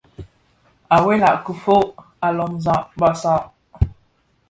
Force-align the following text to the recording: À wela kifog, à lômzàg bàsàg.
À 0.95 0.97
wela 1.05 1.31
kifog, 1.45 1.85
à 2.25 2.27
lômzàg 2.37 2.81
bàsàg. 2.99 3.43